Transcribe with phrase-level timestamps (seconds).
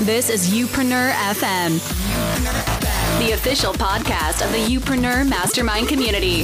[0.00, 1.78] This is Youpreneur FM,
[3.20, 6.42] the official podcast of the Youpreneur Mastermind community.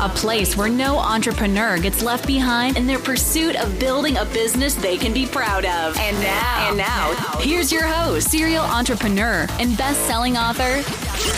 [0.00, 4.74] A place where no entrepreneur gets left behind in their pursuit of building a business
[4.76, 5.98] they can be proud of.
[5.98, 10.82] And now, and now, here's your host, serial entrepreneur and best-selling author,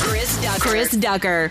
[0.05, 0.61] Chris Ducker.
[0.61, 1.51] Chris Ducker.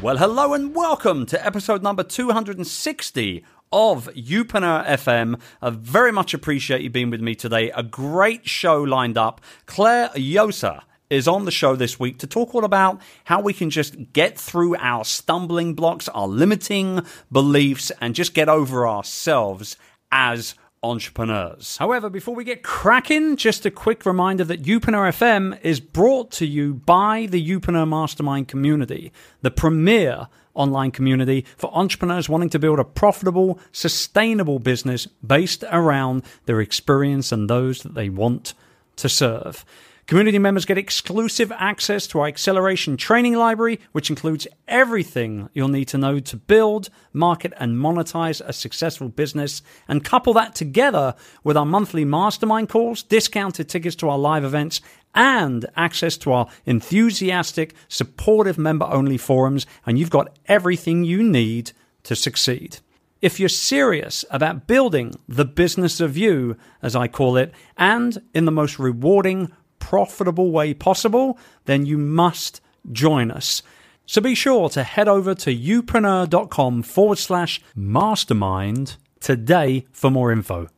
[0.00, 5.40] Well, hello and welcome to episode number 260 of Youpreneur FM.
[5.60, 7.70] I very much appreciate you being with me today.
[7.70, 9.40] A great show lined up.
[9.66, 13.70] Claire Josa is on the show this week to talk all about how we can
[13.70, 19.76] just get through our stumbling blocks, our limiting beliefs, and just get over ourselves
[20.10, 21.76] as entrepreneurs.
[21.76, 26.46] However, before we get cracking, just a quick reminder that Youpreneur FM is brought to
[26.46, 32.78] you by the Youpreneur Mastermind community, the premier online community for entrepreneurs wanting to build
[32.78, 38.54] a profitable, sustainable business based around their experience and those that they want
[38.96, 39.64] to serve.
[40.12, 45.86] Community members get exclusive access to our acceleration training library, which includes everything you'll need
[45.86, 49.62] to know to build, market, and monetize a successful business.
[49.88, 54.82] And couple that together with our monthly mastermind calls, discounted tickets to our live events,
[55.14, 59.64] and access to our enthusiastic, supportive member only forums.
[59.86, 62.80] And you've got everything you need to succeed.
[63.22, 68.44] If you're serious about building the business of you, as I call it, and in
[68.44, 69.50] the most rewarding,
[69.82, 72.60] profitable way possible, then you must
[72.92, 73.62] join us.
[74.06, 80.68] So be sure to head over to youpreneur.com forward slash mastermind today for more info.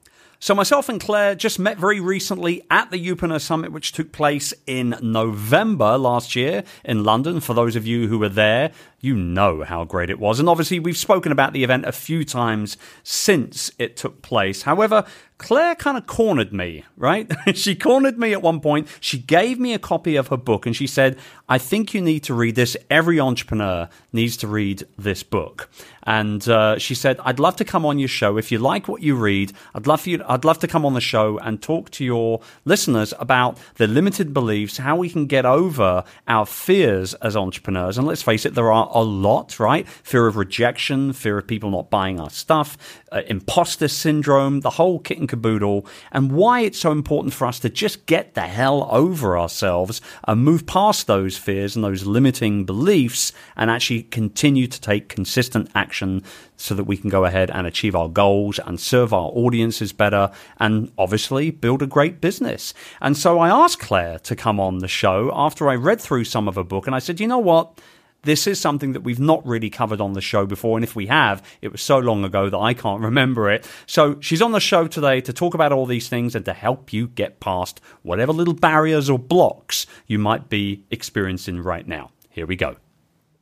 [0.44, 4.52] So, myself and Claire just met very recently at the Youpreneur Summit, which took place
[4.66, 7.41] in November last year in London.
[7.41, 10.41] For those of you who were there, you know how great it was.
[10.41, 14.64] And obviously, we've spoken about the event a few times since it took place.
[14.64, 15.06] However,
[15.38, 17.30] Claire kind of cornered me, right?
[17.54, 18.88] she cornered me at one point.
[19.00, 21.18] She gave me a copy of her book and she said,
[21.48, 22.76] I think you need to read this.
[22.88, 25.69] Every entrepreneur needs to read this book.
[26.04, 28.36] And uh, she said, I'd love to come on your show.
[28.36, 31.00] If you like what you read, I'd love you, I'd love to come on the
[31.00, 36.04] show and talk to your listeners about the limited beliefs, how we can get over
[36.28, 37.98] our fears as entrepreneurs.
[37.98, 39.88] And let's face it, there are a lot, right?
[39.88, 42.78] Fear of rejection, fear of people not buying our stuff,
[43.10, 47.59] uh, imposter syndrome, the whole kit and caboodle, and why it's so important for us
[47.61, 52.65] to just get the hell over ourselves and move past those fears and those limiting
[52.65, 56.22] beliefs and actually continue to take consistent action
[56.56, 60.31] so that we can go ahead and achieve our goals and serve our audiences better
[60.59, 62.72] and obviously build a great business.
[63.01, 66.49] And so I asked Claire to come on the show after I read through some
[66.49, 67.78] of her book and I said, you know what?
[68.24, 70.76] This is something that we've not really covered on the show before.
[70.76, 73.68] And if we have, it was so long ago that I can't remember it.
[73.86, 76.92] So she's on the show today to talk about all these things and to help
[76.92, 82.10] you get past whatever little barriers or blocks you might be experiencing right now.
[82.30, 82.76] Here we go.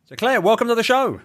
[0.05, 1.21] So, Claire, welcome to the show.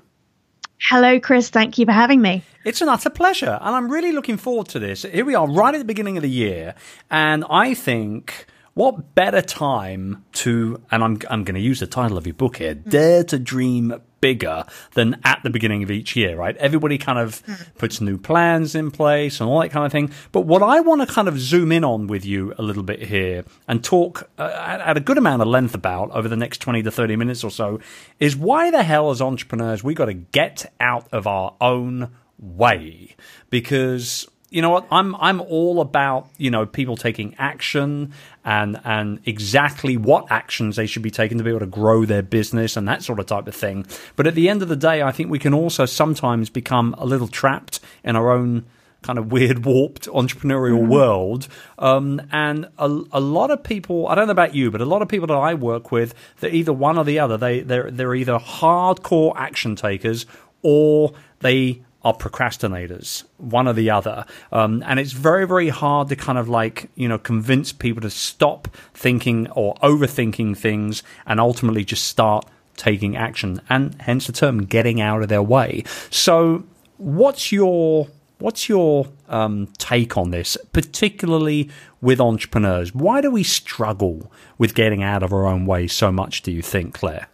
[0.80, 1.50] Hello, Chris.
[1.50, 2.44] Thank you for having me.
[2.64, 3.58] It's an utter pleasure.
[3.62, 5.02] And I'm really looking forward to this.
[5.02, 6.76] Here we are, right at the beginning of the year.
[7.10, 8.46] And I think
[8.78, 12.58] what better time to, and I'm, I'm going to use the title of your book
[12.58, 16.56] here, Dare to Dream Bigger than at the beginning of each year, right?
[16.58, 17.42] Everybody kind of
[17.80, 20.12] puts new plans in place and all that kind of thing.
[20.32, 23.02] But what I want to kind of zoom in on with you a little bit
[23.02, 26.84] here and talk uh, at a good amount of length about over the next 20
[26.84, 27.80] to 30 minutes or so
[28.20, 33.16] is why the hell, as entrepreneurs, we got to get out of our own way
[33.50, 34.88] because you know what?
[34.92, 38.14] I'm i'm all about you know people taking action
[38.46, 42.22] and and exactly what actions they should be taking to be able to grow their
[42.22, 43.86] business and that sort of type of thing.
[44.16, 47.06] But at the end of the day i think we can also sometimes become a
[47.06, 48.66] little trapped in our own
[49.02, 50.92] kind of weird warped entrepreneurial mm-hmm.
[50.92, 51.48] world.
[51.78, 55.02] Um, and a, a lot of people i don't know about you but a lot
[55.02, 57.38] of people that i work with they're either one or the other.
[57.38, 60.26] They they're, they're either hardcore action takers
[60.62, 64.26] or they are procrastinators, one or the other.
[64.52, 68.10] Um, and it's very, very hard to kind of like, you know, convince people to
[68.10, 72.46] stop thinking or overthinking things and ultimately just start
[72.76, 73.62] taking action.
[73.70, 75.84] And hence the term getting out of their way.
[76.10, 76.66] So,
[76.98, 78.08] what's your
[78.40, 82.94] What's your um, take on this, particularly with entrepreneurs?
[82.94, 86.62] Why do we struggle with getting out of our own way so much, do you
[86.62, 87.30] think, Claire?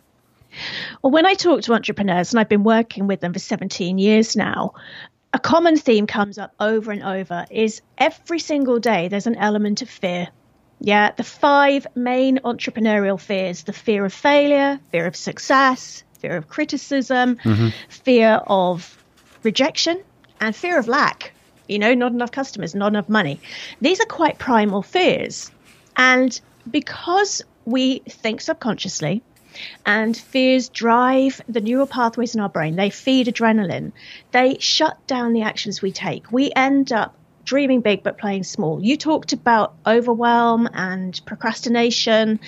[1.01, 4.35] Well, when I talk to entrepreneurs, and I've been working with them for 17 years
[4.35, 4.73] now,
[5.33, 9.81] a common theme comes up over and over is every single day there's an element
[9.81, 10.27] of fear.
[10.79, 16.49] Yeah, the five main entrepreneurial fears the fear of failure, fear of success, fear of
[16.49, 17.69] criticism, mm-hmm.
[17.89, 18.97] fear of
[19.43, 20.03] rejection,
[20.39, 21.33] and fear of lack.
[21.67, 23.39] You know, not enough customers, not enough money.
[23.81, 25.49] These are quite primal fears.
[25.95, 26.39] And
[26.69, 29.23] because we think subconsciously,
[29.85, 32.75] and fears drive the neural pathways in our brain.
[32.75, 33.91] They feed adrenaline.
[34.31, 36.31] They shut down the actions we take.
[36.31, 37.15] We end up
[37.45, 38.81] dreaming big but playing small.
[38.83, 42.39] You talked about overwhelm and procrastination.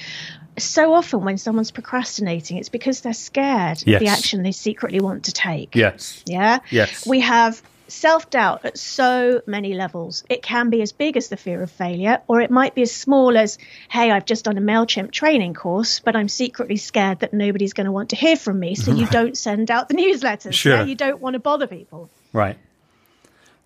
[0.57, 3.96] So often, when someone's procrastinating, it's because they're scared Yes.
[3.96, 5.75] of the action they secretly want to take.
[5.75, 6.24] Yes.
[6.25, 6.60] Yeah.
[6.69, 7.06] Yes.
[7.06, 10.24] We have self doubt at so many levels.
[10.30, 12.94] It can be as big as the fear of failure, or it might be as
[12.94, 13.58] small as,
[13.90, 17.86] hey, I've just done a MailChimp training course, but I'm secretly scared that nobody's going
[17.86, 18.76] to want to hear from me.
[18.76, 20.54] So you don't send out the newsletters.
[20.54, 20.78] Sure.
[20.78, 20.84] Yeah?
[20.86, 22.10] You don't want to bother people.
[22.34, 22.58] Right.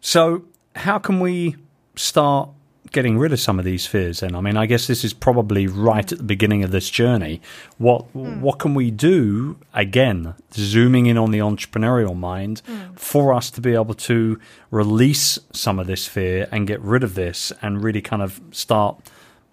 [0.01, 0.45] So,
[0.75, 1.56] how can we
[1.95, 2.50] start
[2.91, 4.36] getting rid of some of these fears then?
[4.36, 7.41] I mean, I guess this is probably right at the beginning of this journey.
[7.77, 8.41] What hmm.
[8.41, 12.94] what can we do again, zooming in on the entrepreneurial mind hmm.
[12.95, 14.39] for us to be able to
[14.71, 19.01] release some of this fear and get rid of this and really kind of start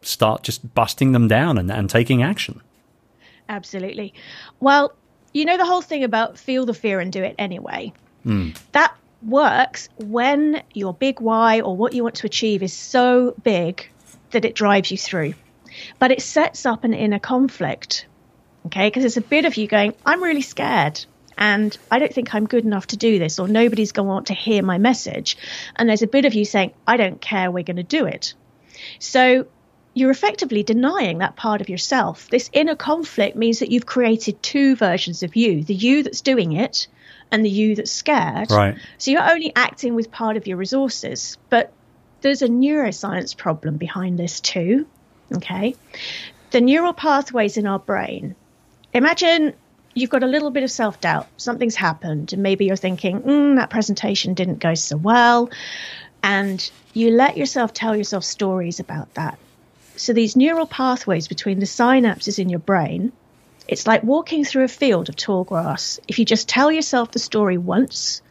[0.03, 2.61] start just busting them down and, and taking action.
[3.49, 4.12] Absolutely.
[4.61, 4.93] Well,
[5.33, 7.93] you know the whole thing about feel the fear and do it anyway.
[8.25, 8.50] Hmm.
[8.73, 13.88] That works when your big why or what you want to achieve is so big
[14.31, 15.34] that it drives you through.
[15.99, 18.06] But it sets up an inner conflict.
[18.67, 21.05] Okay, because there's a bit of you going, I'm really scared
[21.38, 24.26] and I don't think I'm good enough to do this, or nobody's going to want
[24.28, 25.37] to hear my message.
[25.76, 28.34] And there's a bit of you saying, I don't care, we're going to do it.
[28.99, 29.46] So
[29.93, 32.28] you're effectively denying that part of yourself.
[32.28, 36.52] This inner conflict means that you've created two versions of you the you that's doing
[36.52, 36.87] it
[37.31, 38.50] and the you that's scared.
[38.50, 38.76] Right.
[38.99, 41.73] So you're only acting with part of your resources, but
[42.20, 44.87] there's a neuroscience problem behind this too.
[45.34, 45.75] Okay.
[46.50, 48.34] The neural pathways in our brain.
[48.93, 49.55] Imagine
[49.94, 51.26] you've got a little bit of self doubt.
[51.37, 55.50] Something's happened, and maybe you're thinking, mm, that presentation didn't go so well.
[56.23, 59.38] And you let yourself tell yourself stories about that.
[59.96, 63.12] So these neural pathways between the synapses in your brain,
[63.69, 66.01] it's like walking through a field of tall grass.
[66.07, 68.23] If you just tell yourself the story once,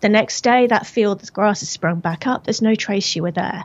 [0.00, 2.44] the next day that field of grass has sprung back up.
[2.44, 3.64] There's no trace you were there.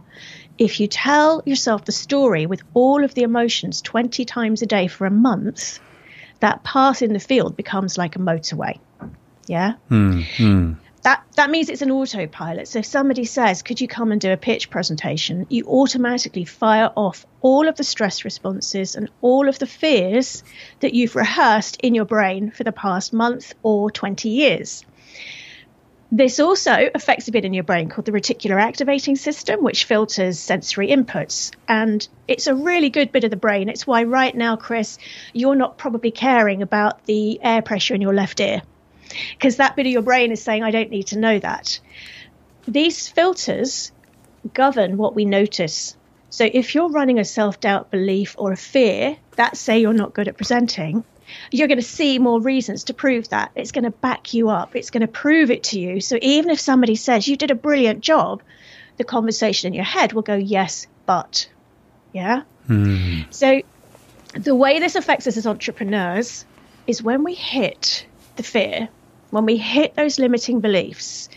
[0.57, 4.87] If you tell yourself the story with all of the emotions 20 times a day
[4.87, 5.79] for a month,
[6.39, 8.79] that path in the field becomes like a motorway.
[9.47, 9.73] Yeah?
[9.89, 10.73] Hmm, hmm.
[11.03, 12.69] That, that means it's an autopilot.
[12.69, 15.45] So if somebody says, Could you come and do a pitch presentation?
[15.49, 20.43] You automatically fire off all of the stress responses and all of the fears
[20.79, 24.85] that you've rehearsed in your brain for the past month or 20 years.
[26.09, 30.37] This also affects a bit in your brain called the reticular activating system, which filters
[30.39, 31.51] sensory inputs.
[31.67, 33.67] And it's a really good bit of the brain.
[33.67, 34.99] It's why, right now, Chris,
[35.33, 38.61] you're not probably caring about the air pressure in your left ear,
[39.31, 41.79] because that bit of your brain is saying, I don't need to know that.
[42.67, 43.91] These filters
[44.53, 45.95] govern what we notice.
[46.29, 50.13] So if you're running a self doubt belief or a fear that say you're not
[50.13, 51.03] good at presenting,
[51.51, 53.51] you're going to see more reasons to prove that.
[53.55, 54.75] It's going to back you up.
[54.75, 56.01] It's going to prove it to you.
[56.01, 58.41] So even if somebody says you did a brilliant job,
[58.97, 61.49] the conversation in your head will go, yes, but.
[62.13, 62.43] Yeah.
[62.67, 63.21] Hmm.
[63.31, 63.61] So
[64.33, 66.45] the way this affects us as entrepreneurs
[66.87, 68.05] is when we hit
[68.35, 68.89] the fear,
[69.33, 71.27] when we hit those limiting beliefs,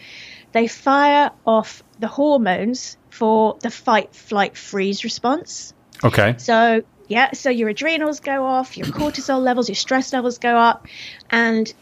[0.53, 5.73] they fire off the hormones for the fight, flight, freeze response.
[6.05, 6.35] Okay.
[6.37, 10.87] So, yeah, so your adrenals go off, your cortisol levels, your stress levels go up.
[11.31, 11.73] And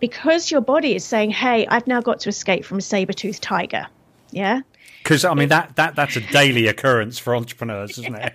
[0.00, 3.42] because your body is saying, hey, I've now got to escape from a saber toothed
[3.42, 3.86] tiger.
[4.32, 4.62] Yeah,
[5.04, 8.34] Because I mean that, that that's a daily occurrence for entrepreneurs, isn't it?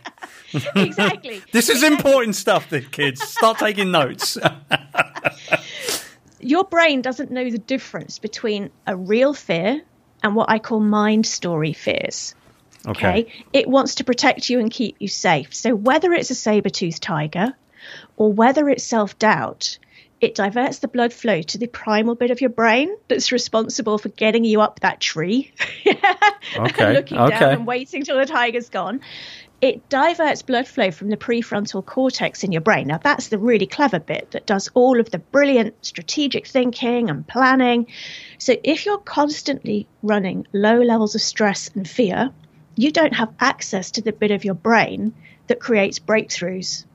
[0.75, 1.41] exactly.
[1.51, 3.21] This is important stuff, kids.
[3.21, 4.37] Start taking notes.
[6.39, 9.81] your brain doesn't know the difference between a real fear
[10.23, 12.35] and what I call mind story fears.
[12.87, 13.27] Okay.
[13.51, 15.53] It wants to protect you and keep you safe.
[15.53, 17.53] So whether it's a saber toothed tiger
[18.15, 19.79] or whether it's self doubt,
[20.21, 24.09] it diverts the blood flow to the primal bit of your brain that's responsible for
[24.09, 25.53] getting you up that tree
[25.85, 27.39] Okay, and looking okay.
[27.39, 29.01] down and waiting till the tiger's gone.
[29.61, 32.87] It diverts blood flow from the prefrontal cortex in your brain.
[32.87, 37.27] Now, that's the really clever bit that does all of the brilliant strategic thinking and
[37.27, 37.87] planning.
[38.37, 42.31] So, if you're constantly running low levels of stress and fear,
[42.77, 45.13] you don't have access to the bit of your brain
[45.47, 46.85] that creates breakthroughs.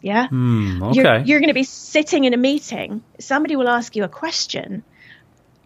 [0.00, 0.28] Yeah?
[0.28, 0.94] Hmm, okay.
[0.94, 4.82] You're, you're going to be sitting in a meeting, somebody will ask you a question,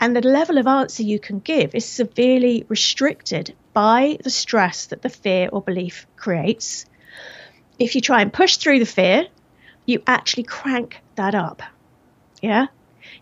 [0.01, 5.03] and the level of answer you can give is severely restricted by the stress that
[5.03, 6.87] the fear or belief creates.
[7.79, 9.27] If you try and push through the fear,
[9.87, 11.63] you actually crank that up.
[12.41, 12.67] Yeah?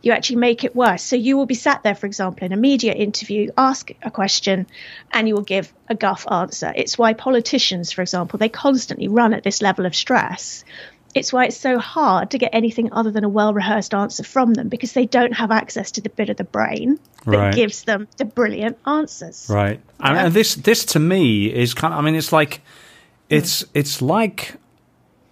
[0.02, 1.02] you actually make it worse.
[1.02, 4.66] So you will be sat there, for example, in a media interview, ask a question,
[5.12, 6.72] and you will give a guff answer.
[6.74, 10.64] It's why politicians, for example, they constantly run at this level of stress.
[11.14, 14.54] It's why it's so hard to get anything other than a well rehearsed answer from
[14.54, 17.54] them because they don't have access to the bit of the brain that Right.
[17.54, 19.46] gives them the brilliant answers.
[19.50, 19.80] Right.
[19.98, 22.60] And, and this this to me is kind of I mean it's like
[23.28, 24.54] it's it's like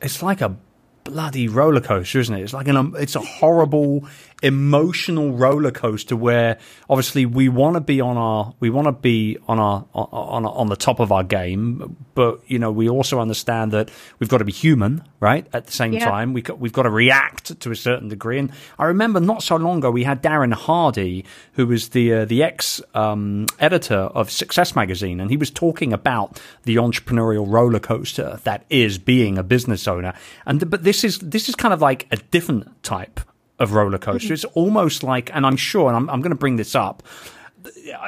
[0.02, 0.56] it's like a
[1.04, 2.42] bloody roller coaster, isn't it?
[2.42, 4.04] It's like an um, it's a horrible
[4.42, 9.36] emotional roller coaster where obviously we want to be on our we want to be
[9.48, 13.72] on our on on the top of our game, but you know we also understand
[13.72, 15.46] that we've got to be human, right?
[15.52, 16.04] At the same Yeah.
[16.04, 18.38] time, we got, we've got to react to a certain degree.
[18.38, 22.24] And I remember not so long ago we had Darren Hardy, who was the uh,
[22.24, 27.80] the ex um, editor of Success Magazine, and he was talking about the entrepreneurial roller
[27.80, 30.12] coaster that is being a business owner.
[30.46, 33.20] And but this is this is kind of like a different type
[33.58, 34.32] of roller coaster.
[34.32, 37.02] It's almost like, and I'm sure, and I'm, I'm going to bring this up.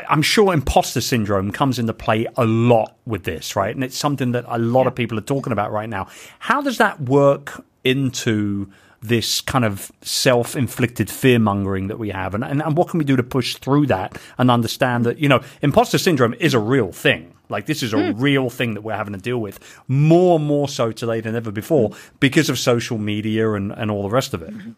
[0.08, 3.74] I'm sure imposter syndrome comes into play a lot with this, right?
[3.74, 6.06] And it's something that a lot of people are talking about right now.
[6.38, 8.70] How does that work into
[9.02, 12.34] this kind of self inflicted fear mongering that we have?
[12.34, 15.28] And, and, and what can we do to push through that and understand that, you
[15.28, 17.34] know, imposter syndrome is a real thing.
[17.48, 18.20] Like this is a hmm.
[18.20, 21.50] real thing that we're having to deal with more and more so today than ever
[21.50, 21.96] before hmm.
[22.20, 24.56] because of social media and, and all the rest of it.
[24.56, 24.72] Mm-hmm.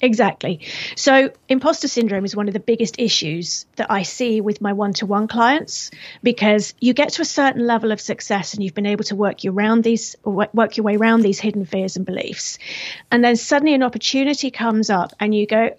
[0.00, 0.60] Exactly.
[0.94, 4.92] So, imposter syndrome is one of the biggest issues that I see with my one
[4.94, 5.90] to one clients
[6.22, 9.42] because you get to a certain level of success and you've been able to work
[9.42, 12.58] your around these work your way around these hidden fears and beliefs.
[13.10, 15.70] And then suddenly an opportunity comes up and you go,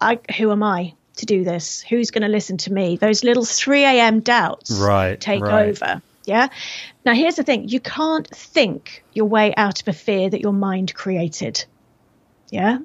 [0.00, 1.80] I, who am I to do this?
[1.82, 2.96] Who's going to listen to me?
[2.96, 4.20] Those little 3 a.m.
[4.20, 5.68] doubts Right, take right.
[5.68, 6.02] over.
[6.24, 6.48] Yeah.
[7.04, 10.52] Now, here's the thing you can't think your way out of a fear that your
[10.52, 11.64] mind created.
[12.50, 12.78] Yeah.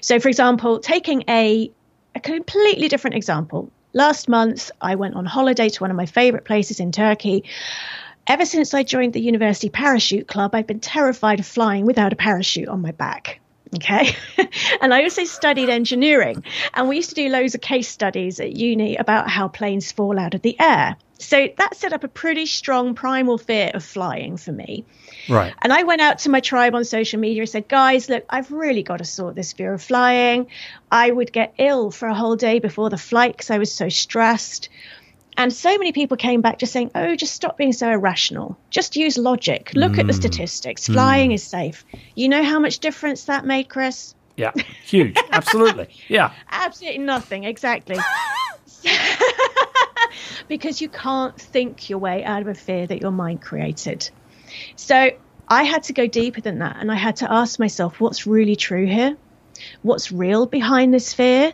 [0.00, 1.70] So, for example, taking a,
[2.14, 3.70] a completely different example.
[3.92, 7.44] Last month, I went on holiday to one of my favorite places in Turkey.
[8.26, 12.16] Ever since I joined the University Parachute Club, I've been terrified of flying without a
[12.16, 13.40] parachute on my back.
[13.74, 14.16] Okay.
[14.80, 16.44] and I also studied engineering.
[16.74, 20.18] And we used to do loads of case studies at uni about how planes fall
[20.18, 20.96] out of the air.
[21.20, 24.84] So that set up a pretty strong primal fear of flying for me.
[25.28, 25.54] Right.
[25.60, 28.50] And I went out to my tribe on social media and said, guys, look, I've
[28.50, 30.46] really got to sort this fear of flying.
[30.90, 33.88] I would get ill for a whole day before the flight because I was so
[33.88, 34.70] stressed.
[35.36, 38.58] And so many people came back just saying, oh, just stop being so irrational.
[38.70, 39.72] Just use logic.
[39.74, 40.16] Look at the mm.
[40.16, 40.86] statistics.
[40.86, 41.34] Flying mm.
[41.34, 41.84] is safe.
[42.14, 44.14] You know how much difference that made, Chris?
[44.36, 44.52] Yeah.
[44.84, 45.16] Huge.
[45.30, 45.88] Absolutely.
[46.08, 46.32] Yeah.
[46.50, 47.96] Absolutely nothing, exactly.
[50.48, 54.10] because you can't think your way out of a fear that your mind created.
[54.76, 55.10] So
[55.48, 58.56] I had to go deeper than that and I had to ask myself what's really
[58.56, 59.16] true here?
[59.82, 61.52] What's real behind this fear?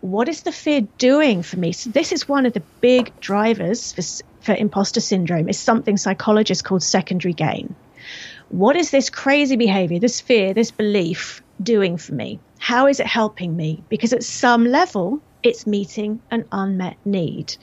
[0.00, 1.72] What is the fear doing for me?
[1.72, 4.02] So this is one of the big drivers for,
[4.42, 7.74] for imposter syndrome is something psychologists called secondary gain.
[8.48, 12.38] What is this crazy behavior, this fear, this belief doing for me?
[12.58, 13.82] How is it helping me?
[13.88, 17.56] Because at some level, it's meeting an unmet need.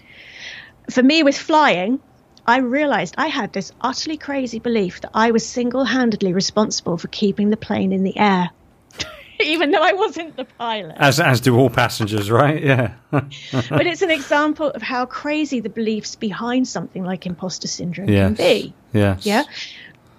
[0.90, 2.00] For me, with flying,
[2.46, 7.08] I realized I had this utterly crazy belief that I was single handedly responsible for
[7.08, 8.50] keeping the plane in the air,
[9.40, 10.96] even though I wasn't the pilot.
[10.98, 12.62] As as do all passengers, right?
[12.62, 12.96] Yeah.
[13.12, 18.28] but it's an example of how crazy the beliefs behind something like imposter syndrome yes.
[18.28, 18.74] can be.
[18.92, 19.26] Yes.
[19.26, 19.44] Yeah.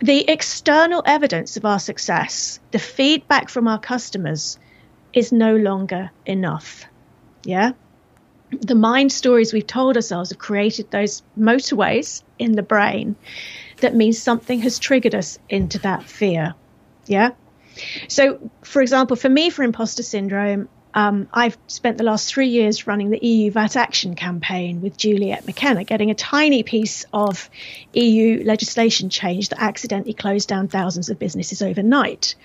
[0.01, 4.59] The external evidence of our success, the feedback from our customers,
[5.13, 6.87] is no longer enough.
[7.45, 7.73] Yeah.
[8.51, 13.17] The mind stories we've told ourselves have created those motorways in the brain
[13.79, 16.55] that means something has triggered us into that fear.
[17.07, 17.31] Yeah.
[18.09, 22.87] So, for example, for me, for imposter syndrome, um, I've spent the last three years
[22.87, 27.51] running the EU VAT Action campaign with Juliet McKenna, getting a tiny piece of
[27.93, 32.37] EU legislation change that accidentally closed down thousands of businesses overnight.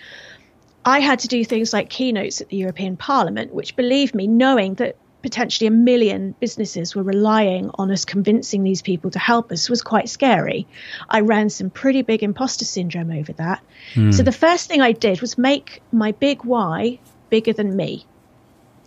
[0.85, 4.75] I had to do things like keynotes at the European Parliament, which, believe me, knowing
[4.75, 9.69] that potentially a million businesses were relying on us convincing these people to help us
[9.69, 10.65] was quite scary.
[11.09, 13.61] I ran some pretty big imposter syndrome over that.
[13.93, 14.11] Hmm.
[14.11, 18.05] So the first thing I did was make my big why bigger than me.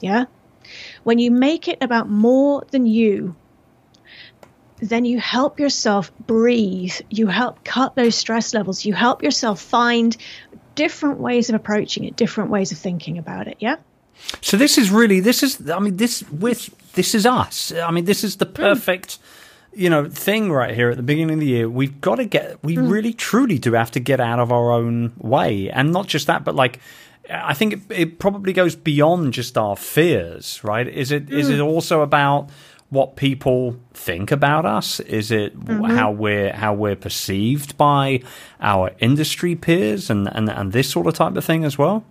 [0.01, 0.25] Yeah.
[1.05, 3.37] When you make it about more than you,
[4.83, 6.95] then you help yourself breathe.
[7.09, 8.85] You help cut those stress levels.
[8.85, 10.17] You help yourself find
[10.75, 13.57] different ways of approaching it, different ways of thinking about it.
[13.61, 13.77] Yeah.
[14.41, 17.73] So this is really this is I mean this with this is us.
[17.73, 19.19] I mean this is the perfect
[19.75, 21.69] you know thing right here at the beginning of the year.
[21.69, 25.13] We've got to get we really truly do have to get out of our own
[25.19, 26.79] way and not just that but like
[27.31, 30.87] I think it, it, probably goes beyond just our fears, right?
[30.89, 31.33] Is it mm.
[31.33, 32.51] is it also about
[32.93, 35.01] what people think about us?
[35.01, 35.83] Is it mm-hmm.
[35.97, 38.21] how we're how we're perceived by
[38.61, 42.05] our industry peers and, and, and this sort of type of thing as well?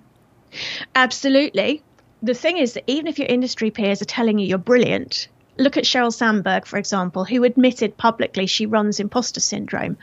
[0.96, 1.84] Absolutely.
[2.24, 5.28] The thing is that even if your industry peers are telling you you're brilliant,
[5.60, 9.98] look at Sheryl Sandberg, for example, who admitted publicly she runs imposter syndrome.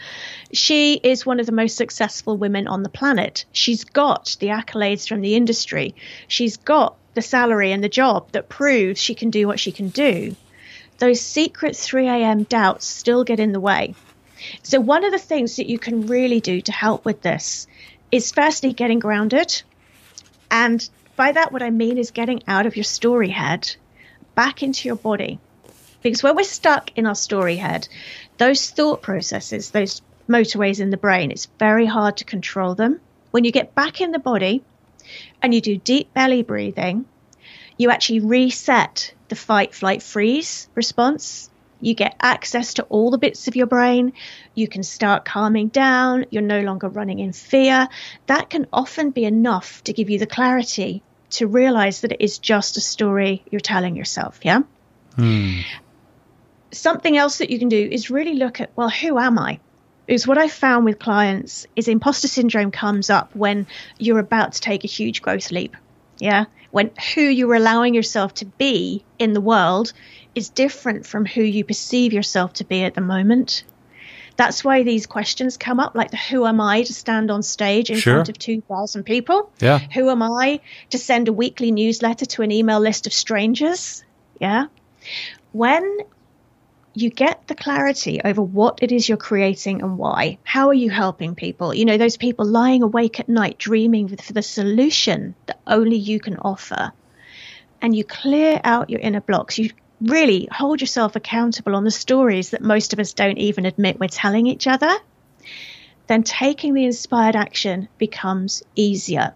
[0.53, 3.47] She is one of the most successful women on the planet.
[3.51, 5.97] She's got the accolades from the industry.
[6.29, 9.89] She's got the salary and the job that proves she can do what she can
[9.89, 10.37] do
[10.99, 12.43] those secret 3 a.m.
[12.45, 13.95] doubts still get in the way.
[14.63, 17.67] So, one of the things that you can really do to help with this
[18.11, 19.63] is firstly getting grounded.
[20.51, 23.75] And by that, what I mean is getting out of your story head
[24.35, 25.41] back into your body.
[26.03, 27.89] Because when we're stuck in our story head,
[28.39, 33.01] those thought processes, those motorways in the brain, it's very hard to control them.
[33.33, 34.63] When you get back in the body
[35.43, 37.05] and you do deep belly breathing,
[37.79, 41.49] you actually reset the fight, flight, freeze response.
[41.81, 44.13] You get access to all the bits of your brain.
[44.55, 46.27] You can start calming down.
[46.31, 47.89] You're no longer running in fear.
[48.27, 52.39] That can often be enough to give you the clarity to realize that it is
[52.39, 54.41] just a story you're telling yourself.
[54.43, 54.63] Yeah.
[55.15, 55.61] Hmm.
[56.73, 59.61] Something else that you can do is really look at, well, who am I?
[60.09, 63.67] Is what I found with clients is imposter syndrome comes up when
[63.99, 65.77] you're about to take a huge growth leap.
[66.19, 69.93] Yeah when who you're allowing yourself to be in the world
[70.35, 73.65] is different from who you perceive yourself to be at the moment.
[74.37, 77.91] That's why these questions come up, like the who am I to stand on stage
[77.91, 78.15] in sure.
[78.15, 79.51] front of 2,000 people?
[79.59, 79.81] Yeah.
[79.95, 80.61] Who am I
[80.91, 84.05] to send a weekly newsletter to an email list of strangers?
[84.41, 84.67] Yeah.
[85.51, 85.99] When
[87.01, 90.39] you get the clarity over what it is you're creating and why.
[90.43, 91.73] How are you helping people?
[91.73, 96.19] You know, those people lying awake at night dreaming for the solution that only you
[96.19, 96.93] can offer.
[97.81, 99.59] And you clear out your inner blocks.
[99.59, 104.01] You really hold yourself accountable on the stories that most of us don't even admit
[104.01, 104.91] we're telling each other.
[106.09, 109.35] Then taking the inspired action becomes easier.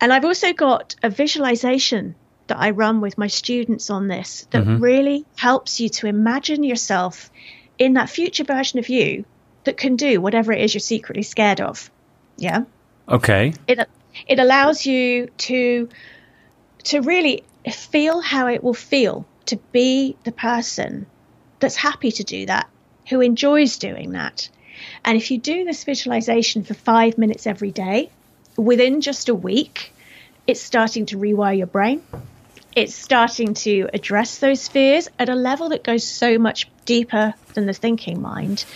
[0.00, 2.14] And I've also got a visualization
[2.46, 4.82] that I run with my students on this that mm-hmm.
[4.82, 7.30] really helps you to imagine yourself
[7.78, 9.24] in that future version of you
[9.64, 11.90] that can do whatever it is you're secretly scared of.
[12.36, 12.64] Yeah.
[13.08, 13.52] Okay.
[13.66, 13.88] It
[14.26, 15.88] it allows you to
[16.84, 21.06] to really feel how it will feel to be the person
[21.58, 22.68] that's happy to do that,
[23.08, 24.48] who enjoys doing that.
[25.04, 28.10] And if you do this visualization for 5 minutes every day,
[28.56, 29.92] within just a week,
[30.46, 32.02] it's starting to rewire your brain
[32.76, 37.64] it's starting to address those fears at a level that goes so much deeper than
[37.64, 38.66] the thinking mind.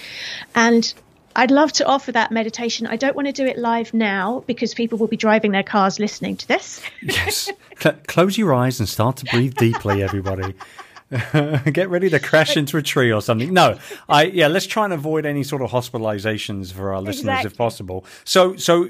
[0.54, 0.92] And
[1.36, 2.86] I'd love to offer that meditation.
[2.86, 6.00] I don't want to do it live now because people will be driving their cars
[6.00, 6.80] listening to this.
[7.02, 7.50] yes.
[7.78, 10.54] C- close your eyes and start to breathe deeply, everybody.
[11.72, 13.52] Get ready to crash into a tree or something.
[13.52, 14.46] No, I yeah.
[14.46, 17.50] Let's try and avoid any sort of hospitalizations for our listeners exactly.
[17.50, 18.04] if possible.
[18.24, 18.88] So, so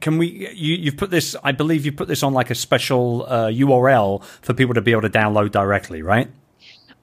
[0.00, 0.48] can we?
[0.54, 1.36] You, you've put this.
[1.44, 4.92] I believe you put this on like a special uh, URL for people to be
[4.92, 6.30] able to download directly, right?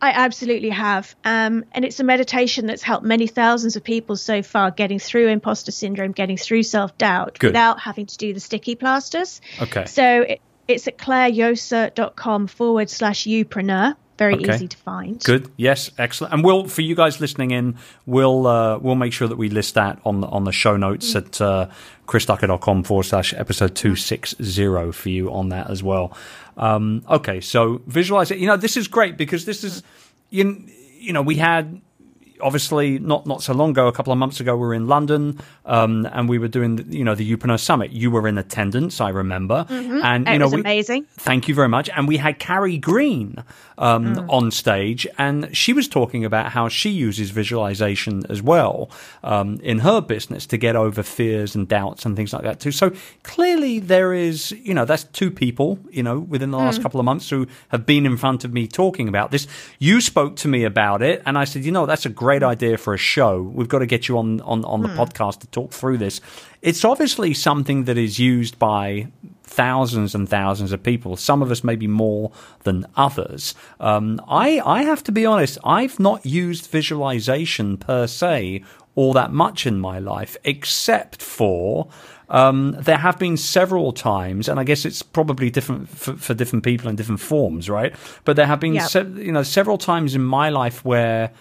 [0.01, 1.15] I absolutely have.
[1.23, 5.27] Um, and it's a meditation that's helped many thousands of people so far getting through
[5.27, 9.41] imposter syndrome, getting through self doubt without having to do the sticky plasters.
[9.61, 9.85] Okay.
[9.85, 14.55] So it, it's at clairejosa.com forward slash youpreneur very okay.
[14.55, 15.21] easy to find.
[15.23, 15.51] Good.
[15.57, 15.91] Yes.
[15.97, 16.33] Excellent.
[16.33, 19.75] And we'll, for you guys listening in, we'll uh, we'll make sure that we list
[19.75, 21.17] that on the, on the show notes mm.
[21.17, 21.69] at uh,
[22.07, 26.17] chrisducker.com forward slash episode two six zero for you on that as well.
[26.57, 27.41] Um, okay.
[27.41, 28.39] So visualize it.
[28.39, 29.83] You know, this is great because this is
[30.29, 30.63] you
[30.97, 31.81] you know we had
[32.41, 35.39] obviously not not so long ago, a couple of months ago, we were in London
[35.65, 37.91] um, and we were doing the, you know the Youpreneur Summit.
[37.91, 40.01] You were in attendance, I remember, mm-hmm.
[40.03, 41.05] and you it know, was we, amazing.
[41.11, 41.89] Thank you very much.
[41.89, 43.43] And we had Carrie Green
[43.77, 44.29] um, mm.
[44.29, 48.89] on stage, and she was talking about how she uses visualization as well
[49.23, 52.71] um, in her business to get over fears and doubts and things like that too.
[52.71, 52.91] So
[53.23, 56.83] clearly, there is you know that's two people you know within the last mm.
[56.83, 59.47] couple of months who have been in front of me talking about this.
[59.79, 62.77] You spoke to me about it, and I said, you know, that's a great idea
[62.77, 63.41] for a show.
[63.41, 64.95] We've got to get you on on on the mm.
[64.95, 66.21] podcast to talk through this.
[66.61, 69.07] It's obviously something that is used by
[69.55, 71.15] thousands and thousands of people.
[71.15, 72.31] Some of us maybe more
[72.63, 73.55] than others.
[73.79, 75.57] Um, I I have to be honest.
[75.63, 78.63] I've not used visualization per se
[78.95, 81.87] all that much in my life, except for
[82.29, 86.63] um, there have been several times, and I guess it's probably different for, for different
[86.63, 87.93] people in different forms, right?
[88.23, 88.89] But there have been, yep.
[88.89, 91.31] se- you know, several times in my life where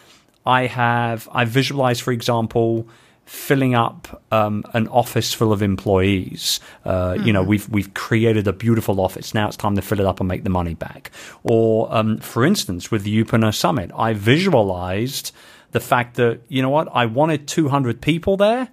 [0.45, 2.89] I have I visualized, for example,
[3.25, 6.61] filling up um, an office full of employees.
[6.85, 7.27] Uh, mm-hmm.
[7.27, 7.51] You know, mm-hmm.
[7.51, 9.35] we've we've created a beautiful office.
[9.35, 11.11] Now it's time to fill it up and make the money back.
[11.43, 15.33] Or, um, for instance, with the Youpreneur Summit, I visualized
[15.73, 18.69] the fact that you know what I wanted 200 people there.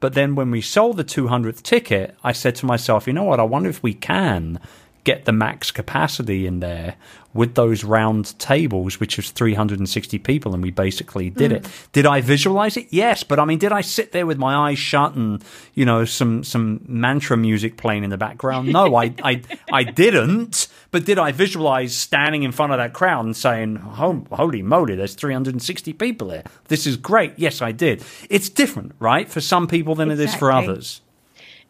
[0.00, 3.38] But then when we sold the 200th ticket, I said to myself, you know what?
[3.38, 4.58] I wonder if we can
[5.04, 6.94] get the max capacity in there
[7.34, 11.56] with those round tables, which was 360 people, and we basically did mm.
[11.56, 11.68] it.
[11.92, 12.88] Did I visualize it?
[12.90, 15.42] Yes, but I mean, did I sit there with my eyes shut and
[15.74, 18.72] you know some some mantra music playing in the background?
[18.72, 20.68] No, I I I didn't.
[20.90, 24.94] But did I visualize standing in front of that crowd and saying, oh, "Holy moly,
[24.94, 26.44] there's 360 people here.
[26.68, 28.04] This is great." Yes, I did.
[28.28, 30.24] It's different, right, for some people than exactly.
[30.24, 31.00] it is for others.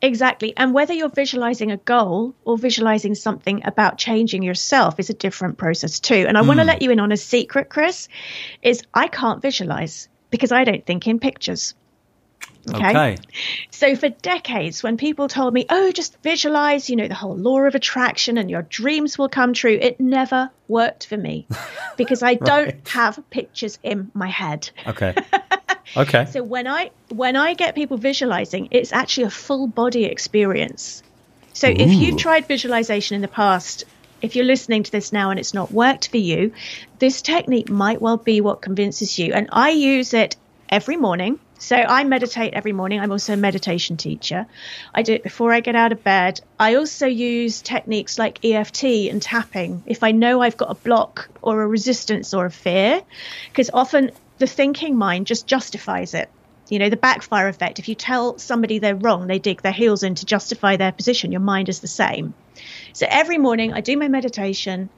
[0.02, 0.52] Exactly.
[0.56, 5.58] And whether you're visualizing a goal or visualizing something about changing yourself is a different
[5.58, 6.24] process too.
[6.26, 6.48] And I mm.
[6.48, 8.08] want to let you in on a secret, Chris,
[8.62, 11.74] is I can't visualize because I don't think in pictures.
[12.68, 12.90] Okay?
[12.90, 13.16] okay.
[13.70, 17.60] So for decades, when people told me, oh, just visualize, you know, the whole law
[17.60, 21.46] of attraction and your dreams will come true, it never worked for me
[21.96, 22.40] because I right.
[22.40, 24.70] don't have pictures in my head.
[24.86, 25.14] Okay.
[25.96, 26.26] Okay.
[26.26, 31.02] so when I when I get people visualizing, it's actually a full body experience.
[31.52, 31.74] So Ooh.
[31.76, 33.84] if you've tried visualization in the past,
[34.22, 36.52] if you're listening to this now and it's not worked for you,
[36.98, 39.32] this technique might well be what convinces you.
[39.32, 40.36] And I use it
[40.68, 41.38] every morning.
[41.62, 42.98] So I meditate every morning.
[42.98, 44.46] I'm also a meditation teacher.
[44.92, 46.40] I do it before I get out of bed.
[46.58, 51.28] I also use techniques like EFT and tapping if I know I've got a block
[51.40, 53.00] or a resistance or a fear,
[53.48, 56.28] because often the thinking mind just justifies it.
[56.68, 57.78] You know, the backfire effect.
[57.78, 61.30] If you tell somebody they're wrong, they dig their heels in to justify their position.
[61.30, 62.34] Your mind is the same.
[62.92, 64.90] So every morning I do my meditation.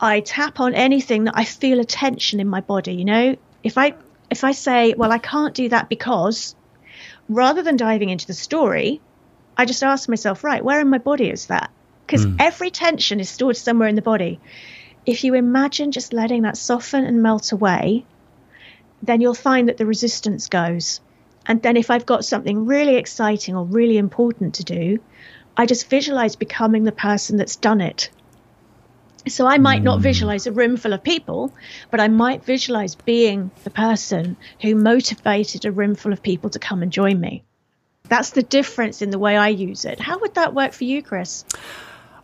[0.00, 2.94] I tap on anything that I feel a tension in my body.
[2.94, 3.94] You know, if I
[4.30, 6.54] if I say, well, I can't do that because,
[7.28, 9.00] rather than diving into the story,
[9.56, 11.70] I just ask myself, right, where in my body is that?
[12.06, 12.36] Because mm.
[12.38, 14.40] every tension is stored somewhere in the body.
[15.06, 18.04] If you imagine just letting that soften and melt away,
[19.02, 21.00] then you'll find that the resistance goes.
[21.46, 24.98] And then if I've got something really exciting or really important to do,
[25.56, 28.10] I just visualize becoming the person that's done it.
[29.28, 30.02] So I might not hmm.
[30.02, 31.52] visualize a room full of people,
[31.90, 36.58] but I might visualize being the person who motivated a room full of people to
[36.58, 37.42] come and join me.
[38.08, 39.98] That's the difference in the way I use it.
[39.98, 41.44] How would that work for you, Chris?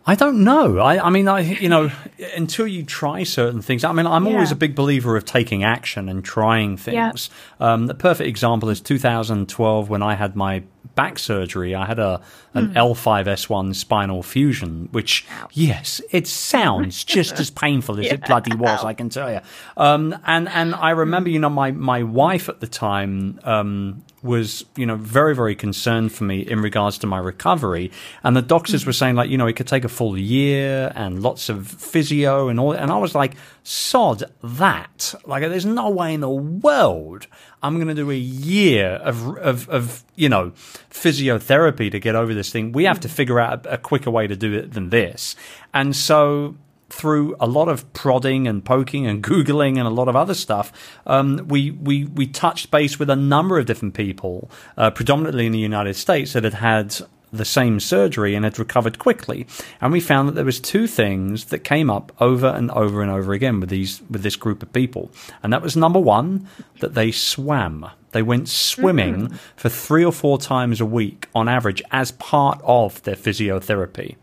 [0.05, 0.79] I don't know.
[0.79, 1.89] I, I mean, I you know,
[2.35, 3.83] until you try certain things.
[3.83, 4.33] I mean, I'm yeah.
[4.33, 7.29] always a big believer of taking action and trying things.
[7.59, 7.73] Yeah.
[7.73, 10.63] Um, the perfect example is 2012 when I had my
[10.95, 11.75] back surgery.
[11.75, 12.21] I had a
[12.53, 12.73] an mm.
[12.73, 15.47] L5S1 spinal fusion, which Ow.
[15.53, 18.13] yes, it sounds just as painful as yeah.
[18.13, 18.83] it bloody was.
[18.83, 18.87] Ow.
[18.87, 19.39] I can tell you.
[19.77, 24.65] Um, and and I remember, you know, my my wife at the time um, was,
[24.75, 27.91] you know, very, very concerned for me in regards to my recovery.
[28.23, 28.89] And the doctors hmm.
[28.89, 32.47] were saying, like, you know, it could take a full year and lots of physio
[32.47, 32.71] and all.
[32.71, 35.13] And I was like, sod that.
[35.25, 37.27] Like, there's no way in the world
[37.61, 40.51] I'm going to do a year of, of, of, you know,
[40.89, 42.71] physiotherapy to get over this thing.
[42.71, 43.13] We have to hmm.
[43.13, 45.35] figure out a, a quicker way to do it than this.
[45.73, 46.55] And so
[46.89, 50.71] through a lot of prodding and poking and googling and a lot of other stuff,
[51.05, 55.51] um, we we we touched base with a number of different people, uh, predominantly in
[55.51, 56.95] the United States, that had had
[57.33, 59.47] the same surgery and had recovered quickly.
[59.81, 63.11] And we found that there was two things that came up over and over and
[63.11, 65.11] over again with these with this group of people.
[65.41, 66.47] And that was number one,
[66.79, 67.89] that they swam.
[68.11, 69.35] They went swimming mm-hmm.
[69.55, 74.15] for three or four times a week on average as part of their physiotherapy.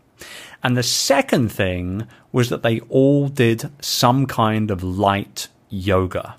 [0.63, 6.35] And the second thing was that they all did some kind of light yoga.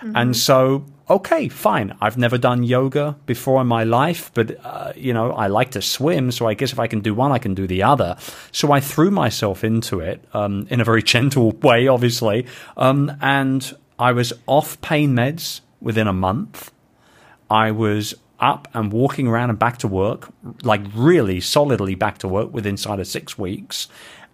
[0.00, 0.16] Mm-hmm.
[0.16, 1.96] And so, okay, fine.
[2.00, 5.82] I've never done yoga before in my life, but, uh, you know, I like to
[5.82, 6.30] swim.
[6.32, 8.16] So I guess if I can do one, I can do the other.
[8.52, 12.46] So I threw myself into it um, in a very gentle way, obviously.
[12.76, 16.72] Um, and I was off pain meds within a month.
[17.48, 20.28] I was up and walking around and back to work,
[20.62, 23.88] like really solidly back to work within inside of six weeks.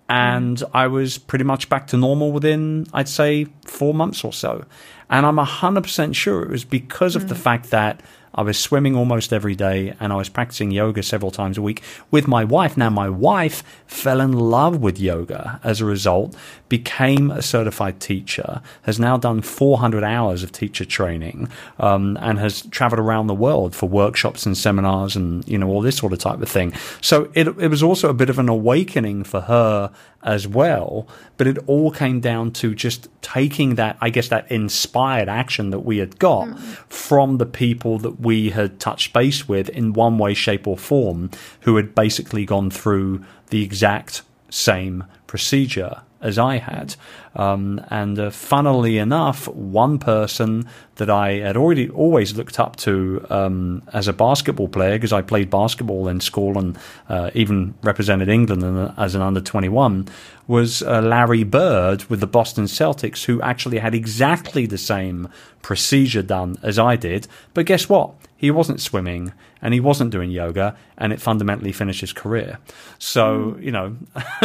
[0.09, 4.65] And I was pretty much back to normal within, I'd say, four months or so.
[5.09, 7.29] And I'm 100% sure it was because of mm.
[7.29, 8.03] the fact that
[8.35, 11.83] I was swimming almost every day and I was practicing yoga several times a week
[12.11, 12.77] with my wife.
[12.77, 16.37] Now, my wife fell in love with yoga as a result,
[16.69, 22.63] became a certified teacher, has now done 400 hours of teacher training, um, and has
[22.63, 26.19] traveled around the world for workshops and seminars and, you know, all this sort of
[26.19, 26.73] type of thing.
[27.01, 29.93] So it, it was also a bit of an awakening for her
[30.23, 31.07] as well.
[31.37, 35.81] But it all came down to just taking that, I guess, that inspired action that
[35.81, 36.59] we had got mm.
[36.89, 41.31] from the people that we had touched base with in one way, shape, or form,
[41.63, 46.95] who had basically gone through the exact same procedure as I had.
[47.35, 53.27] Um, and uh, funnily enough, one person that I had already always looked up to
[53.29, 58.29] um, as a basketball player, because I played basketball in school and uh, even represented
[58.29, 60.07] England as an under 21,
[60.47, 65.29] was uh, Larry Bird with the Boston Celtics, who actually had exactly the same
[65.61, 67.27] procedure done as I did.
[67.55, 68.13] But guess what?
[68.43, 72.59] He wasn't swimming and he wasn't doing yoga, and it fundamentally finished his career.
[72.99, 73.63] So, mm.
[73.63, 73.97] you know,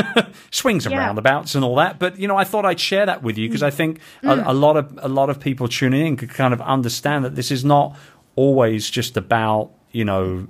[0.52, 1.00] swings and yeah.
[1.00, 1.98] roundabouts and all that.
[1.98, 4.30] But, you know, I thought I'd share that with you because I think mm.
[4.30, 7.34] a, a, lot of a lot of people tuning in could kind of understand that
[7.34, 7.98] this is not
[8.36, 10.48] always just about, you know,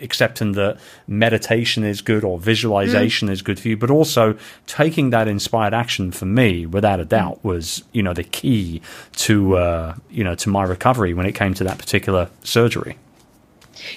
[0.00, 3.32] accepting that meditation is good or visualization mm.
[3.32, 4.36] is good for you, but also
[4.66, 8.80] taking that inspired action for me, without a doubt, was you know the key
[9.16, 12.96] to uh, you know to my recovery when it came to that particular surgery.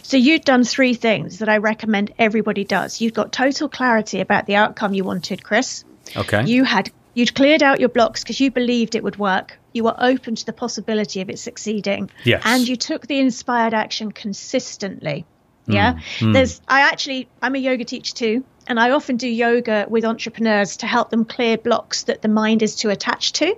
[0.04, 3.02] So you'd done three things that I recommend everybody does.
[3.02, 5.84] You've got total clarity about the outcome you wanted, Chris.
[6.16, 6.46] Okay.
[6.46, 9.58] You had you'd cleared out your blocks because you believed it would work.
[9.74, 12.10] You were open to the possibility of it succeeding.
[12.24, 12.42] Yes.
[12.46, 15.26] And you took the inspired action consistently.
[15.68, 16.00] Yeah.
[16.20, 16.34] Mm.
[16.34, 20.78] There's I actually I'm a yoga teacher too, and I often do yoga with entrepreneurs
[20.78, 23.56] to help them clear blocks that the mind is too attached to.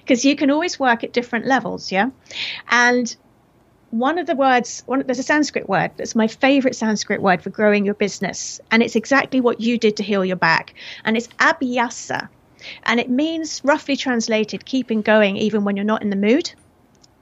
[0.00, 2.10] Because you can always work at different levels, yeah.
[2.68, 3.14] And
[3.90, 7.50] one of the words, one, there's a Sanskrit word that's my favorite Sanskrit word for
[7.50, 8.60] growing your business.
[8.70, 10.74] And it's exactly what you did to heal your back.
[11.04, 12.28] And it's abhyasa.
[12.82, 16.52] And it means, roughly translated, keeping going even when you're not in the mood.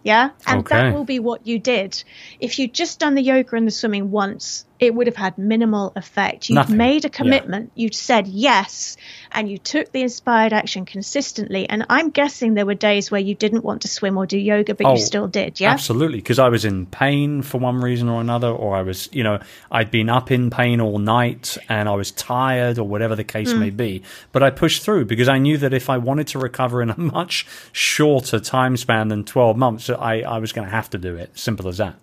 [0.06, 0.30] Yeah.
[0.46, 0.76] And okay.
[0.76, 2.04] that will be what you did.
[2.38, 5.92] If you'd just done the yoga and the swimming once, it would have had minimal
[5.96, 6.48] effect.
[6.48, 6.76] You've Nothing.
[6.76, 7.82] made a commitment, yeah.
[7.84, 8.96] you'd said yes,
[9.32, 11.68] and you took the inspired action consistently.
[11.68, 14.74] And I'm guessing there were days where you didn't want to swim or do yoga,
[14.74, 15.72] but oh, you still did, yeah?
[15.72, 19.22] Absolutely, because I was in pain for one reason or another, or I was, you
[19.22, 23.24] know, I'd been up in pain all night and I was tired or whatever the
[23.24, 23.58] case mm.
[23.58, 24.02] may be.
[24.32, 26.98] But I pushed through because I knew that if I wanted to recover in a
[27.16, 31.16] much shorter time span than 12 months, I, I was going to have to do
[31.16, 31.38] it.
[31.38, 31.96] Simple as that.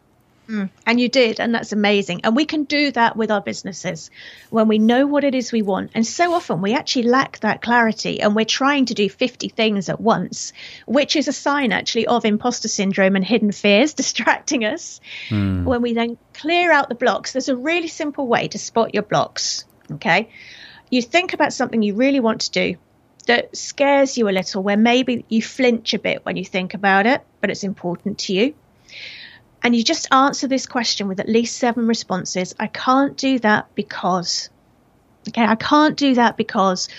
[0.48, 2.22] Mm, and you did, and that's amazing.
[2.24, 4.12] And we can do that with our businesses
[4.50, 5.92] when we know what it is we want.
[5.96, 9.90] And so often we actually lack that clarity and we're trying to do 50 things
[9.90, 10.52] at once,
[10.86, 15.00] which is a sign actually of imposter syndrome and hidden fears distracting us.
[15.30, 15.64] Mm.
[15.64, 19.04] When we then clear out the blocks, there's a really simple way to spot your
[19.04, 19.66] blocks.
[19.94, 20.30] Okay.
[20.90, 22.78] You think about something you really want to do
[23.28, 27.06] that scares you a little, where maybe you flinch a bit when you think about
[27.06, 28.54] it, but it's important to you
[29.64, 32.54] and you just answer this question with at least seven responses.
[32.60, 34.50] I can't do that because.
[35.30, 36.90] Okay, I can't do that because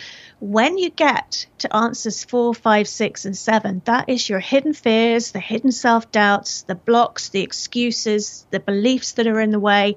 [0.40, 5.32] when you get to answers four, five, six, and seven, that is your hidden fears,
[5.32, 9.96] the hidden self doubts, the blocks, the excuses, the beliefs that are in the way.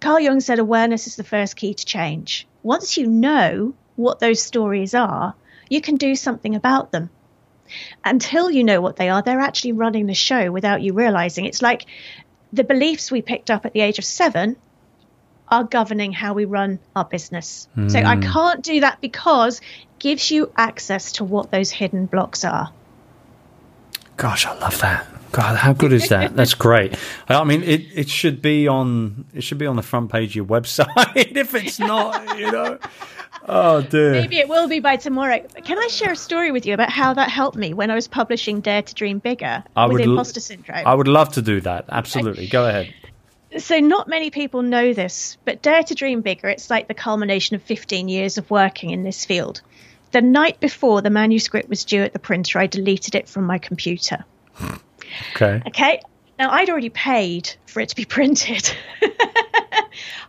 [0.00, 2.48] Carl Jung said awareness is the first key to change.
[2.64, 5.34] Once you know what those stories are,
[5.70, 7.10] you can do something about them
[8.04, 11.44] until you know what they are, they're actually running the show without you realizing.
[11.44, 11.86] It's like
[12.52, 14.56] the beliefs we picked up at the age of seven
[15.48, 17.68] are governing how we run our business.
[17.76, 17.90] Mm.
[17.90, 18.22] So I hmm.
[18.22, 22.72] can't do that because it gives you access to what those hidden blocks are.
[24.16, 25.06] Gosh, I love that.
[25.32, 26.36] God, how good is that?
[26.36, 26.94] That's great.
[27.26, 30.36] I mean, it, it should be on it should be on the front page of
[30.36, 30.86] your website.
[31.36, 32.78] if it's not, you know,
[33.48, 34.12] oh dear.
[34.12, 35.40] Maybe it will be by tomorrow.
[35.64, 38.08] Can I share a story with you about how that helped me when I was
[38.08, 40.86] publishing Dare to Dream Bigger I with imposter syndrome?
[40.86, 41.86] I would love to do that.
[41.88, 42.48] Absolutely.
[42.48, 42.94] Go ahead.
[43.58, 47.54] So not many people know this, but Dare to Dream Bigger, it's like the culmination
[47.54, 49.60] of 15 years of working in this field.
[50.12, 53.58] The night before the manuscript was due at the printer, I deleted it from my
[53.58, 54.24] computer.
[55.34, 55.62] Okay.
[55.66, 56.00] Okay.
[56.42, 58.68] Now, I'd already paid for it to be printed.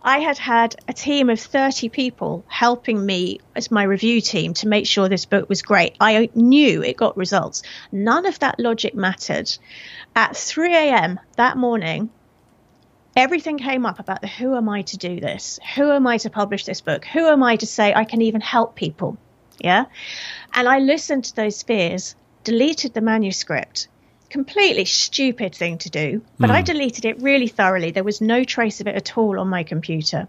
[0.04, 4.68] I had had a team of 30 people helping me as my review team to
[4.68, 5.96] make sure this book was great.
[6.00, 7.64] I knew it got results.
[7.92, 9.50] None of that logic mattered.
[10.16, 11.20] At 3 a.m.
[11.38, 12.12] that morning,
[13.16, 15.60] everything came up about the who am I to do this?
[15.76, 17.06] Who am I to publish this book?
[17.06, 19.18] Who am I to say I can even help people?
[19.58, 19.86] Yeah.
[20.54, 23.88] And I listened to those fears, deleted the manuscript,
[24.34, 26.54] completely stupid thing to do, but mm.
[26.54, 26.66] I hmm.
[26.66, 27.92] deleted it really thoroughly.
[27.92, 30.28] There was no trace of it at all on my computer.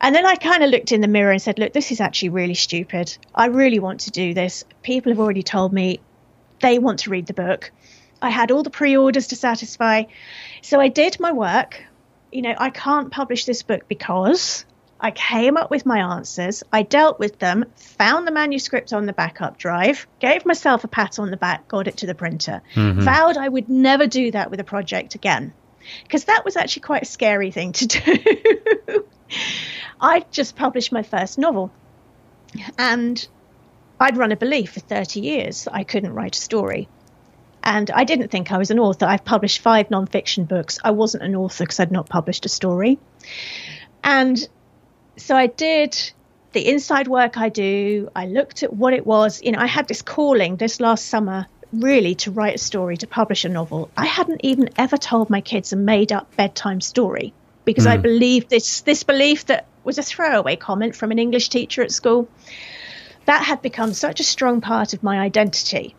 [0.00, 2.30] And then I kind of looked in the mirror and said, Look, this is actually
[2.30, 3.16] really stupid.
[3.32, 4.64] I really want to do this.
[4.82, 6.00] People have already told me
[6.60, 7.70] they want to read the book.
[8.20, 10.02] I had all the pre orders to satisfy.
[10.60, 11.80] So I did my work.
[12.32, 14.64] You know, I can't publish this book because
[15.04, 19.12] I came up with my answers, I dealt with them, found the manuscript on the
[19.12, 23.00] backup drive, gave myself a pat on the back, got it to the printer, mm-hmm.
[23.00, 25.52] vowed I would never do that with a project again.
[26.04, 29.06] Because that was actually quite a scary thing to do.
[30.00, 31.70] I just published my first novel.
[32.78, 33.28] And
[34.00, 36.88] I'd run a belief for 30 years that I couldn't write a story.
[37.62, 39.04] And I didn't think I was an author.
[39.04, 40.78] I've published five nonfiction books.
[40.82, 42.98] I wasn't an author because I'd not published a story.
[44.02, 44.48] And
[45.16, 46.12] so I did
[46.52, 48.10] the inside work I do.
[48.14, 49.42] I looked at what it was.
[49.42, 53.06] You know, I had this calling this last summer really to write a story, to
[53.06, 53.90] publish a novel.
[53.96, 57.32] I hadn't even ever told my kids a made up bedtime story
[57.64, 57.90] because mm.
[57.90, 58.02] I hmm.
[58.02, 62.28] believed this this belief that was a throwaway comment from an English teacher at school
[63.26, 65.94] that had become such a strong part of my identity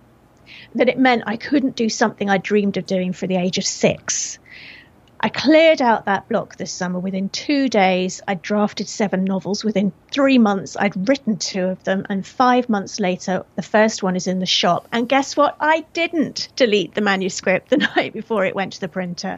[0.75, 3.65] that it meant I couldn't do something I dreamed of doing for the age of
[3.65, 4.39] six.
[5.19, 6.99] I cleared out that block this summer.
[6.99, 9.63] Within two days, I'd drafted seven novels.
[9.63, 12.06] Within three months, I'd written two of them.
[12.10, 14.88] And five months later, the first one is in the shop.
[14.91, 15.56] And guess what?
[15.60, 19.38] I didn't delete the manuscript the night before it went to the printer.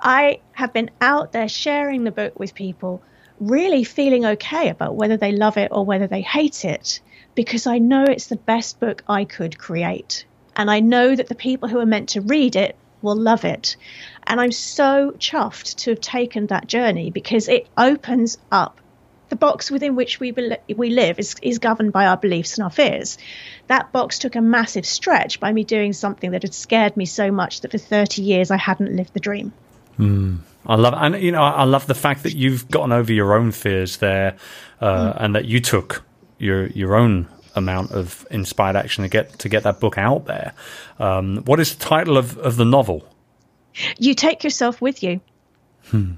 [0.00, 3.02] I have been out there sharing the book with people,
[3.38, 7.00] really feeling okay about whether they love it or whether they hate it
[7.34, 10.24] because I know it's the best book I could create.
[10.56, 13.76] And I know that the people who are meant to read it will love it.
[14.26, 18.80] And I'm so chuffed to have taken that journey because it opens up
[19.28, 22.64] the box within which we be- we live is, is governed by our beliefs and
[22.64, 23.16] our fears.
[23.66, 27.30] That box took a massive stretch by me doing something that had scared me so
[27.30, 29.52] much that for 30 years I hadn't lived the dream.
[29.98, 30.40] Mm.
[30.66, 33.50] I love, and you know, I love the fact that you've gotten over your own
[33.50, 34.36] fears there,
[34.80, 35.16] uh, mm.
[35.18, 36.04] and that you took
[36.38, 40.52] your your own amount of inspired action to get to get that book out there.
[40.98, 43.08] Um, what is the title of, of the novel?
[43.98, 45.20] You take yourself with you.
[45.86, 46.12] Hmm.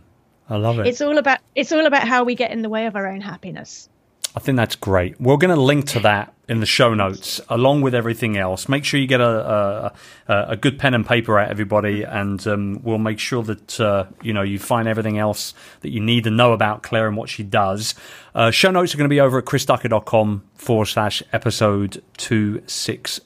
[0.49, 0.87] I love it.
[0.87, 3.20] It's all about it's all about how we get in the way of our own
[3.20, 3.88] happiness.
[4.37, 5.20] I think that's great.
[5.20, 8.68] We're going to link to that in the show notes along with everything else.
[8.68, 9.92] Make sure you get a
[10.28, 14.07] a, a good pen and paper out, everybody, and um, we'll make sure that uh,
[14.22, 17.28] you know you find everything else that you need to know about Claire and what
[17.28, 17.94] she does.
[18.35, 23.22] Uh, show notes are going to be over at chrisducker.com forward slash episode 260,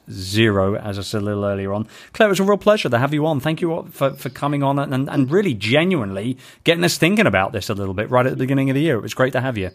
[0.77, 1.89] as I said a little earlier on.
[2.13, 3.41] Claire, it was a real pleasure to have you on.
[3.41, 7.71] Thank you for, for coming on and, and really genuinely getting us thinking about this
[7.71, 8.97] a little bit right at the beginning of the year.
[8.97, 9.71] It was great to have you.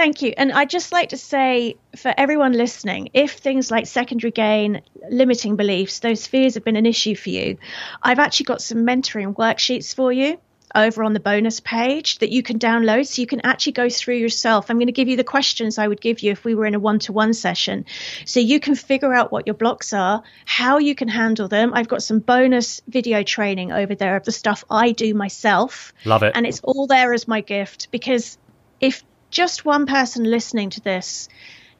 [0.00, 0.32] Thank you.
[0.34, 5.56] And I'd just like to say for everyone listening, if things like secondary gain, limiting
[5.56, 7.58] beliefs, those fears have been an issue for you,
[8.02, 10.38] I've actually got some mentoring worksheets for you
[10.74, 14.14] over on the bonus page that you can download so you can actually go through
[14.16, 14.70] yourself.
[14.70, 16.74] I'm going to give you the questions I would give you if we were in
[16.74, 17.84] a one to one session.
[18.24, 21.72] So you can figure out what your blocks are, how you can handle them.
[21.74, 25.92] I've got some bonus video training over there of the stuff I do myself.
[26.06, 26.32] Love it.
[26.34, 28.38] And it's all there as my gift because
[28.80, 31.28] if just one person listening to this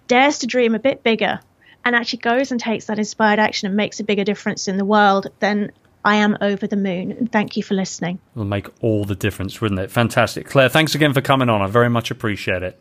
[0.06, 1.40] dares to dream a bit bigger
[1.84, 4.84] and actually goes and takes that inspired action and makes a bigger difference in the
[4.84, 5.72] world, then
[6.04, 7.12] I am over the moon.
[7.12, 8.18] And thank you for listening.
[8.34, 9.90] It'll make all the difference, wouldn't it?
[9.90, 10.46] Fantastic.
[10.46, 11.62] Claire, thanks again for coming on.
[11.62, 12.80] I very much appreciate it.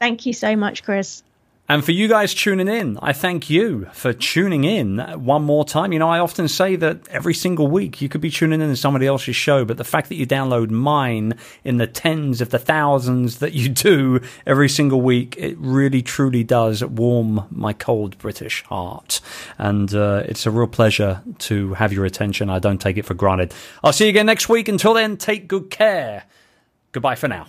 [0.00, 1.22] Thank you so much, Chris.
[1.68, 5.92] And for you guys tuning in, I thank you for tuning in one more time.
[5.92, 8.76] You know, I often say that every single week you could be tuning in to
[8.76, 12.60] somebody else's show, but the fact that you download mine in the tens of the
[12.60, 18.62] thousands that you do every single week, it really truly does warm my cold British
[18.64, 19.20] heart.
[19.58, 22.48] And uh, it's a real pleasure to have your attention.
[22.48, 23.52] I don't take it for granted.
[23.82, 24.68] I'll see you again next week.
[24.68, 26.24] Until then, take good care.
[26.92, 27.48] Goodbye for now.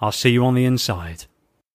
[0.00, 1.26] I'll see you on the inside.